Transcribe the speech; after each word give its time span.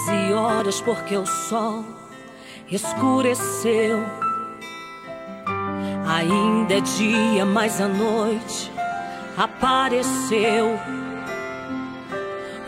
doze 0.00 0.32
horas 0.32 0.80
porque 0.80 1.16
o 1.16 1.26
sol 1.26 1.84
escureceu. 2.70 3.98
Ainda 6.06 6.74
é 6.74 6.80
dia, 6.80 7.44
mas 7.44 7.80
a 7.80 7.88
noite 7.88 8.70
apareceu. 9.36 10.78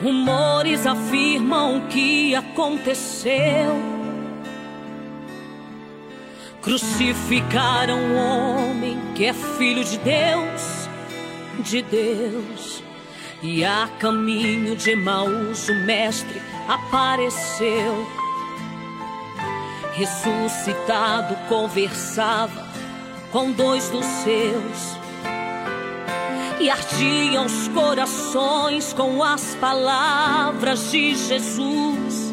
Rumores 0.03 0.87
afirmam 0.87 1.81
que 1.89 2.35
aconteceu. 2.35 3.93
Crucificaram 6.61 7.99
um 7.99 8.17
homem 8.17 8.99
que 9.15 9.25
é 9.27 9.33
filho 9.33 9.85
de 9.85 9.99
Deus, 9.99 10.89
de 11.61 11.83
Deus. 11.83 12.83
E 13.43 13.65
a 13.65 13.89
caminho 13.99 14.77
de 14.77 14.91
Emaús 14.91 15.69
o 15.69 15.75
mestre 15.85 16.41
apareceu. 16.69 18.07
Ressuscitado 19.93 21.37
conversava 21.49 22.67
com 23.31 23.51
dois 23.53 23.89
dos 23.89 24.05
seus. 24.05 25.03
E 26.61 26.71
ardiam 26.71 27.47
os 27.47 27.69
corações 27.69 28.93
com 28.93 29.23
as 29.23 29.55
palavras 29.57 30.91
de 30.91 31.15
Jesus. 31.15 32.33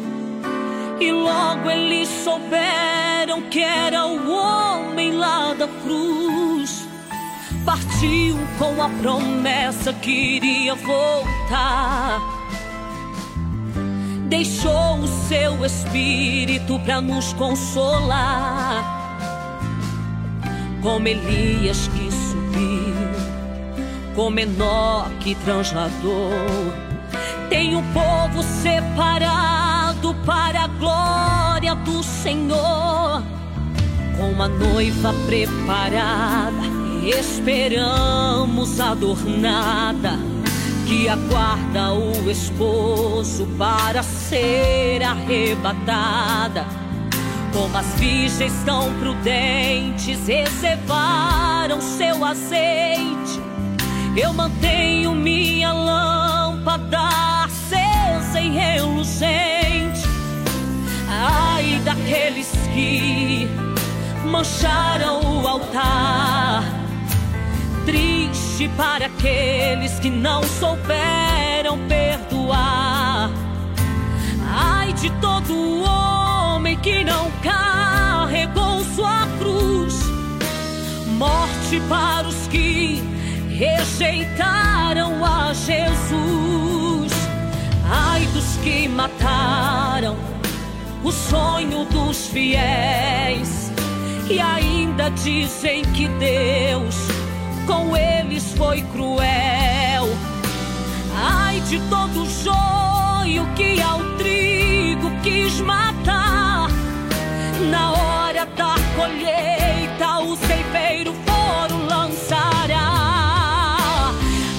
E 1.00 1.10
logo 1.10 1.70
eles 1.70 2.08
souberam 2.08 3.42
que 3.50 3.60
era 3.60 4.06
o 4.06 4.30
homem 4.30 5.12
lá 5.12 5.54
da 5.54 5.66
cruz. 5.66 6.86
Partiu 7.64 8.38
com 8.58 8.82
a 8.82 8.88
promessa 8.88 9.92
que 9.92 10.10
iria 10.10 10.74
voltar. 10.74 12.39
Deixou 14.30 15.00
o 15.00 15.08
seu 15.28 15.66
espírito 15.66 16.78
para 16.78 17.00
nos 17.00 17.32
consolar. 17.32 18.84
Como 20.80 21.08
Elias 21.08 21.88
que 21.88 22.12
subiu, 22.12 22.94
como 24.14 24.38
Enoque 24.38 25.34
que 25.34 25.34
transladou. 25.34 26.30
Tem 27.48 27.74
o 27.74 27.82
povo 27.92 28.40
separado 28.44 30.14
para 30.24 30.62
a 30.62 30.68
glória 30.68 31.74
do 31.74 32.00
Senhor. 32.00 33.24
Com 34.16 34.30
uma 34.30 34.46
noiva 34.46 35.12
preparada 35.26 36.70
esperamos 37.02 38.78
adornada 38.78 40.39
que 40.90 41.08
aguarda 41.08 41.92
o 41.92 42.28
esposo 42.28 43.46
para 43.56 44.02
ser 44.02 45.04
arrebatada. 45.04 46.66
Como 47.52 47.78
as 47.78 47.86
virgens 47.94 48.52
tão 48.64 48.92
prudentes 48.94 50.26
reservaram 50.26 51.80
seu 51.80 52.24
azeite, 52.24 53.40
eu 54.16 54.32
mantenho 54.32 55.14
minha 55.14 55.72
lâmpada 55.72 56.98
acesa 57.44 58.40
e 58.40 58.50
reluzente. 58.50 60.02
Ai 61.08 61.80
daqueles 61.84 62.50
que 62.74 63.48
mancharam 64.24 65.20
o 65.40 65.46
altar 65.46 66.39
triste 68.60 68.68
para 68.76 69.06
aqueles 69.06 69.98
que 70.00 70.10
não 70.10 70.42
souberam 70.42 71.78
perdoar. 71.88 73.30
Ai 74.46 74.92
de 74.92 75.08
todo 75.20 75.82
homem 75.82 76.76
que 76.78 77.02
não 77.02 77.30
carregou 77.42 78.84
sua 78.94 79.26
cruz. 79.38 80.00
Morte 81.06 81.80
para 81.88 82.28
os 82.28 82.46
que 82.48 83.02
rejeitaram 83.48 85.24
a 85.24 85.52
Jesus. 85.54 87.12
Ai 87.88 88.26
dos 88.34 88.56
que 88.62 88.88
mataram 88.88 90.16
o 91.02 91.10
sonho 91.10 91.86
dos 91.86 92.26
fiéis 92.26 93.70
e 94.28 94.38
ainda 94.38 95.10
dizem 95.10 95.82
que 95.82 96.06
Deus 96.08 97.09
com 97.70 97.96
eles 97.96 98.52
foi 98.54 98.82
cruel. 98.82 100.08
Ai 101.14 101.60
de 101.60 101.78
todo 101.88 102.26
joio 102.26 103.46
que 103.54 103.80
ao 103.80 104.00
trigo 104.16 105.08
quis 105.22 105.60
matar. 105.60 106.68
Na 107.70 107.92
hora 107.92 108.44
da 108.56 108.74
colheita, 108.96 110.18
o 110.18 110.36
ceifeiro 110.36 111.14
foram 111.24 111.86
lançará. 111.86 112.90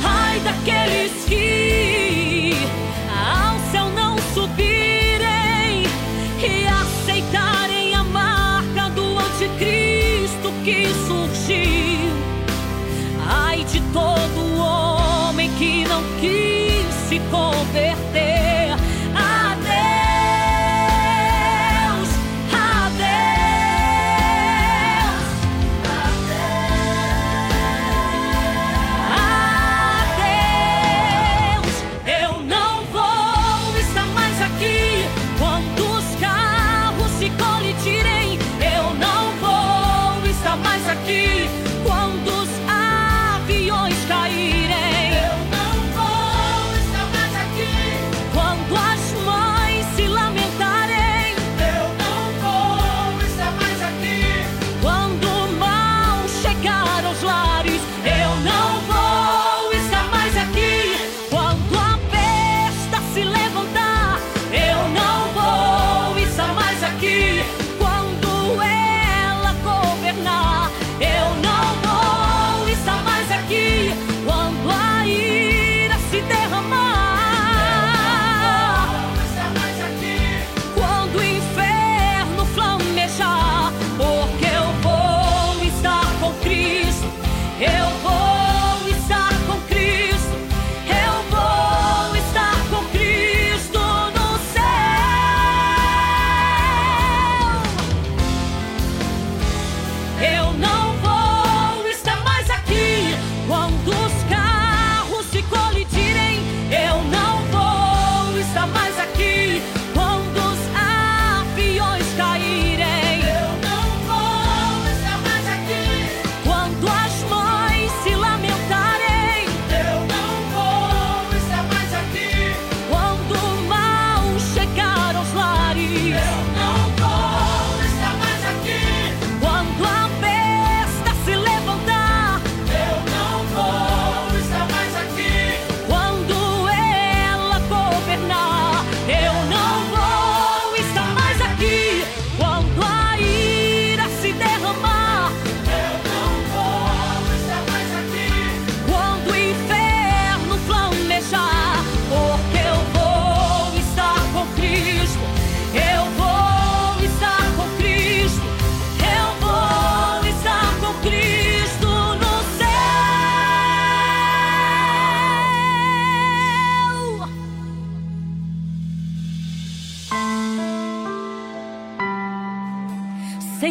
Ai 0.05 0.39
daqueles 0.39 1.11
que 1.25 2.53
ao 3.09 3.59
céu 3.71 3.89
não 3.89 4.15
subirem 4.33 5.83
e 6.39 6.65
aceitarem 6.65 7.93
a 7.93 8.05
marca 8.05 8.89
do 8.91 9.17
anticristo 9.19 10.53
que 10.63 10.87
surgiu 11.07 11.90
de 13.71 13.79
todo 13.93 14.57
homem 14.57 15.49
que 15.57 15.85
não 15.85 16.03
quis 16.19 16.93
se 17.07 17.19
converter. 17.31 18.50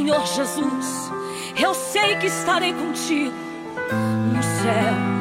Senhor 0.00 0.26
Jesus, 0.28 1.12
eu 1.62 1.74
sei 1.74 2.16
que 2.16 2.26
estarei 2.26 2.72
contigo 2.72 3.34
no 4.32 4.42
céu. 4.42 5.19